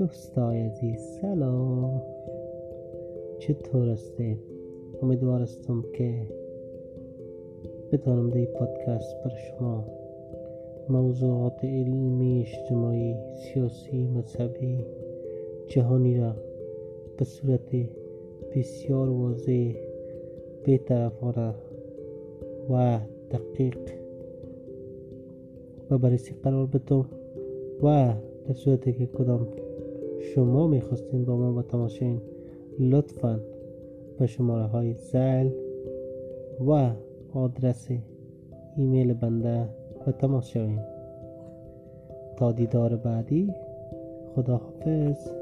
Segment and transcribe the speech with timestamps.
[0.00, 2.02] دوستای عزیز سلام.
[3.38, 4.38] چطور هستید
[5.02, 6.26] امیدوار هستم که
[7.92, 9.84] بتانم در پادکست بر شما
[10.88, 14.78] موضوعات علمی اجتماعی سیاسی مذهبی
[15.68, 16.36] جهانی را
[17.16, 17.70] به صورت
[18.56, 19.72] بسیار واضح
[20.64, 21.54] بهطرفانه
[22.70, 23.78] و دقیق
[25.90, 27.06] و بررسی قرار بدم
[27.82, 28.14] و
[28.48, 29.48] در صورتی که کدام
[30.20, 32.20] شما می‌خواستین با ما با تماشین
[32.78, 33.40] لطفا
[34.18, 35.50] به شماره های زل
[36.66, 36.90] و
[37.34, 37.88] آدرس
[38.76, 39.68] ایمیل بنده
[40.06, 40.80] به تماس شوین
[42.36, 43.54] تا دیدار بعدی
[44.34, 45.39] خداحافظ.